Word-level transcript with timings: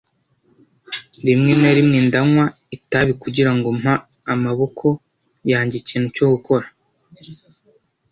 Rimwe 1.27 1.53
na 1.61 1.71
rimwe 1.77 1.97
ndanywa 2.07 2.45
itabi 2.77 3.11
kugirango 3.21 3.67
mpa 3.81 3.95
amaboko 4.33 4.85
yanjye 5.51 5.75
ikintu 5.79 6.07
cyo 6.15 6.25
gukora. 6.33 6.65